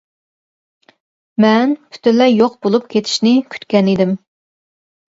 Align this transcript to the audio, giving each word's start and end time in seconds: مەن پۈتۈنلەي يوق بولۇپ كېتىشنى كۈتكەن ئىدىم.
مەن 1.45 1.77
پۈتۈنلەي 1.83 2.35
يوق 2.39 2.59
بولۇپ 2.65 2.91
كېتىشنى 2.97 3.37
كۈتكەن 3.55 3.97
ئىدىم. 3.97 4.21